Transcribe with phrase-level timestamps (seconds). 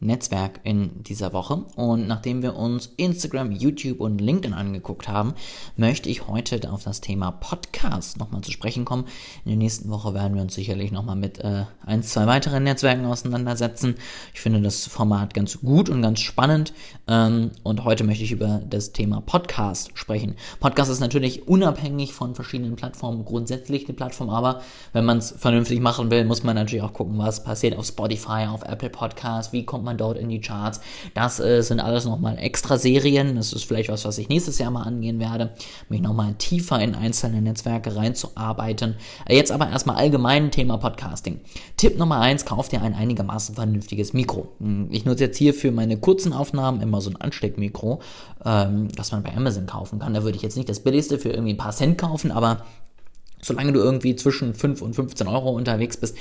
[0.00, 1.64] Netzwerk in dieser Woche.
[1.76, 5.34] Und nachdem wir uns Instagram, YouTube und LinkedIn angeguckt haben,
[5.76, 9.04] möchte ich heute auf das Thema Podcast nochmal zu sprechen kommen.
[9.44, 13.06] In der nächsten Woche werden wir uns sicherlich nochmal mit äh, ein, zwei weiteren Netzwerken
[13.06, 13.96] auseinandersetzen.
[14.34, 16.72] Ich finde das Format ganz gut und ganz spannend.
[17.06, 20.36] Ähm, und heute möchte ich über das Thema Podcast sprechen.
[20.60, 24.60] Podcast ist natürlich unabhängig von verschiedenen Plattformen, grundsätzlich eine Plattform, aber
[24.92, 28.46] wenn man es vernünftig machen will, muss man natürlich auch gucken, was passiert auf Spotify,
[28.48, 30.80] auf Apple Podcasts, wie kommt man dort in die Charts.
[31.14, 33.36] Das äh, sind alles nochmal extra Serien.
[33.36, 35.50] Das ist vielleicht was, was ich nächstes Jahr mal angehen werde,
[35.88, 38.96] mich nochmal tiefer in einzelne Netzwerke reinzuarbeiten.
[39.26, 41.40] Äh, jetzt aber erstmal allgemein Thema Podcasting.
[41.76, 44.48] Tipp Nummer eins: kauf dir ein einigermaßen vernünftiges Mikro.
[44.60, 48.00] Hm, ich nutze jetzt hier für meine kurzen Aufnahmen immer so ein Ansteckmikro,
[48.44, 50.14] ähm, das man bei Amazon kaufen kann.
[50.14, 52.64] Da würde ich jetzt nicht das billigste für irgendwie ein paar Cent kaufen, aber
[53.42, 56.16] solange du irgendwie zwischen 5 und 15 Euro unterwegs bist,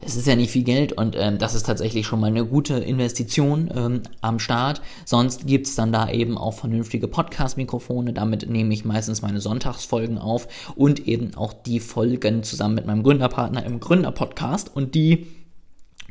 [0.00, 2.74] es ist ja nicht viel Geld und ähm, das ist tatsächlich schon mal eine gute
[2.74, 4.80] Investition ähm, am Start.
[5.04, 8.12] Sonst gibt's dann da eben auch vernünftige Podcast-Mikrofone.
[8.12, 10.46] Damit nehme ich meistens meine Sonntagsfolgen auf
[10.76, 15.26] und eben auch die Folgen zusammen mit meinem Gründerpartner im Gründer-Podcast und die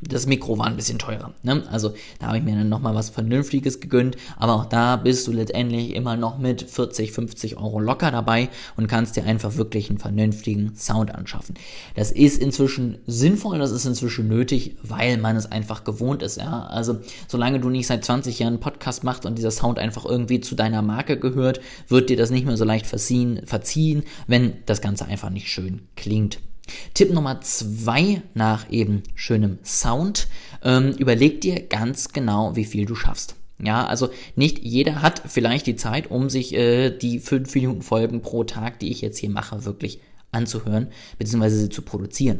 [0.01, 1.33] das Mikro war ein bisschen teurer.
[1.41, 1.63] Ne?
[1.71, 4.15] Also da habe ich mir dann nochmal was Vernünftiges gegönnt.
[4.37, 8.87] Aber auch da bist du letztendlich immer noch mit 40, 50 Euro locker dabei und
[8.87, 11.55] kannst dir einfach wirklich einen vernünftigen Sound anschaffen.
[11.95, 16.37] Das ist inzwischen sinnvoll, das ist inzwischen nötig, weil man es einfach gewohnt ist.
[16.37, 16.67] Ja?
[16.67, 20.53] Also solange du nicht seit 20 Jahren Podcast machst und dieser Sound einfach irgendwie zu
[20.53, 25.05] deiner Marke gehört, wird dir das nicht mehr so leicht verziehen, verziehen wenn das Ganze
[25.05, 26.39] einfach nicht schön klingt.
[26.93, 30.27] Tipp Nummer zwei nach eben schönem Sound.
[30.63, 33.35] Ähm, überleg dir ganz genau, wie viel du schaffst.
[33.59, 38.21] Ja, also nicht jeder hat vielleicht die Zeit, um sich äh, die fünf Minuten Folgen
[38.21, 39.99] pro Tag, die ich jetzt hier mache, wirklich
[40.37, 40.87] anzuhören,
[41.17, 42.39] beziehungsweise sie zu produzieren.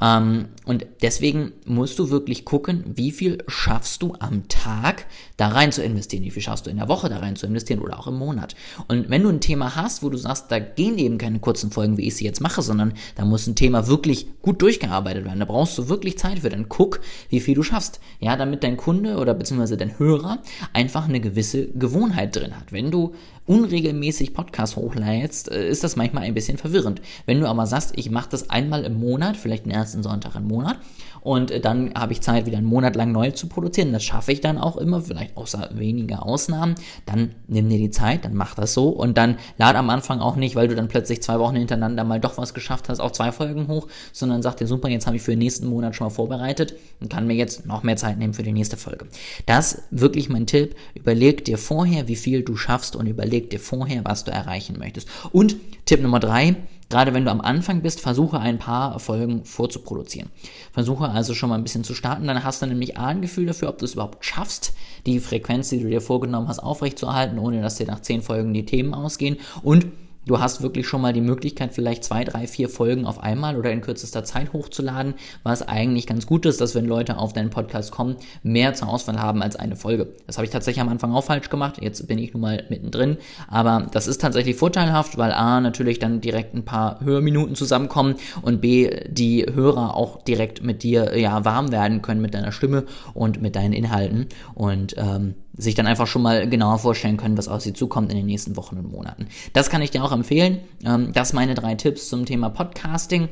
[0.00, 5.72] Ähm, und deswegen musst du wirklich gucken, wie viel schaffst du am Tag da rein
[5.72, 8.06] zu investieren, wie viel schaffst du in der Woche da rein zu investieren oder auch
[8.06, 8.54] im Monat.
[8.86, 11.96] Und wenn du ein Thema hast, wo du sagst, da gehen eben keine kurzen Folgen,
[11.96, 15.46] wie ich sie jetzt mache, sondern da muss ein Thema wirklich gut durchgearbeitet werden, da
[15.46, 18.00] brauchst du wirklich Zeit für, dann guck, wie viel du schaffst.
[18.20, 20.38] Ja, damit dein Kunde oder beziehungsweise dein Hörer
[20.72, 22.72] einfach eine gewisse Gewohnheit drin hat.
[22.72, 23.14] Wenn du
[23.48, 27.00] unregelmäßig Podcast hochlädst, äh, ist das manchmal ein bisschen verwirrend.
[27.26, 30.46] Wenn du aber sagst, ich mache das einmal im Monat, vielleicht den ersten Sonntag im
[30.46, 30.78] Monat,
[31.20, 33.92] und äh, dann habe ich Zeit, wieder einen Monat lang neu zu produzieren.
[33.92, 36.74] Das schaffe ich dann auch immer, vielleicht außer weniger Ausnahmen.
[37.06, 40.36] Dann nimm dir die Zeit, dann mach das so und dann lad am Anfang auch
[40.36, 43.32] nicht, weil du dann plötzlich zwei Wochen hintereinander mal doch was geschafft hast, auch zwei
[43.32, 46.10] Folgen hoch, sondern sag dir, super, jetzt habe ich für den nächsten Monat schon mal
[46.10, 49.06] vorbereitet und kann mir jetzt noch mehr Zeit nehmen für die nächste Folge.
[49.46, 50.76] Das wirklich mein Tipp.
[50.94, 55.08] Überleg dir vorher, wie viel du schaffst und überleg dir vorher, was du erreichen möchtest.
[55.32, 56.56] Und Tipp Nummer drei,
[56.88, 60.30] Gerade wenn du am Anfang bist, versuche ein paar Folgen vorzuproduzieren.
[60.72, 63.46] Versuche also schon mal ein bisschen zu starten, dann hast du nämlich A, ein Gefühl
[63.46, 64.72] dafür, ob du es überhaupt schaffst,
[65.04, 68.64] die Frequenz, die du dir vorgenommen hast, aufrechtzuerhalten, ohne dass dir nach zehn Folgen die
[68.64, 69.86] Themen ausgehen und
[70.28, 73.72] Du hast wirklich schon mal die Möglichkeit, vielleicht zwei, drei, vier Folgen auf einmal oder
[73.72, 77.92] in kürzester Zeit hochzuladen, was eigentlich ganz gut ist, dass wenn Leute auf deinen Podcast
[77.92, 80.12] kommen, mehr zur Auswahl haben als eine Folge.
[80.26, 81.78] Das habe ich tatsächlich am Anfang auch falsch gemacht.
[81.80, 83.16] Jetzt bin ich nun mal mittendrin.
[83.48, 88.60] Aber das ist tatsächlich vorteilhaft, weil A, natürlich dann direkt ein paar Hörminuten zusammenkommen und
[88.60, 92.84] B, die Hörer auch direkt mit dir ja warm werden können mit deiner Stimme
[93.14, 94.26] und mit deinen Inhalten.
[94.54, 98.16] Und ähm, sich dann einfach schon mal genauer vorstellen können, was auf sie zukommt in
[98.16, 99.26] den nächsten Wochen und Monaten.
[99.52, 100.60] Das kann ich dir auch empfehlen.
[100.84, 103.28] Ähm, das meine drei Tipps zum Thema Podcasting.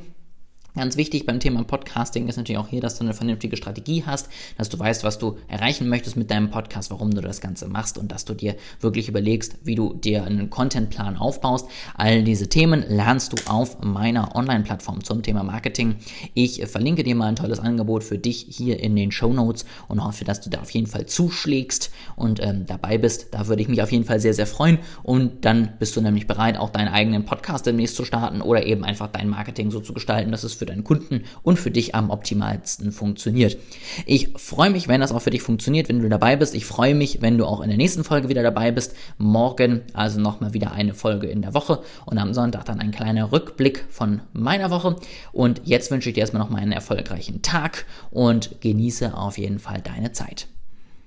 [0.77, 4.29] Ganz wichtig beim Thema Podcasting ist natürlich auch hier, dass du eine vernünftige Strategie hast,
[4.59, 7.97] dass du weißt, was du erreichen möchtest mit deinem Podcast, warum du das Ganze machst
[7.97, 11.67] und dass du dir wirklich überlegst, wie du dir einen Contentplan aufbaust.
[11.95, 15.97] All diese Themen lernst du auf meiner Online-Plattform zum Thema Marketing.
[16.34, 20.05] Ich verlinke dir mal ein tolles Angebot für dich hier in den Show Notes und
[20.05, 23.29] hoffe, dass du da auf jeden Fall zuschlägst und ähm, dabei bist.
[23.31, 26.27] Da würde ich mich auf jeden Fall sehr, sehr freuen und dann bist du nämlich
[26.27, 29.95] bereit, auch deinen eigenen Podcast demnächst zu starten oder eben einfach dein Marketing so zu
[29.95, 33.57] gestalten, dass es für für deinen Kunden und für dich am optimalsten funktioniert.
[34.04, 36.54] Ich freue mich, wenn das auch für dich funktioniert, wenn du dabei bist.
[36.54, 38.95] Ich freue mich, wenn du auch in der nächsten Folge wieder dabei bist.
[39.18, 43.33] Morgen also nochmal wieder eine Folge in der Woche und am Sonntag dann ein kleiner
[43.33, 44.97] Rückblick von meiner Woche.
[45.33, 49.80] Und jetzt wünsche ich dir erstmal nochmal einen erfolgreichen Tag und genieße auf jeden Fall
[49.83, 50.48] deine Zeit.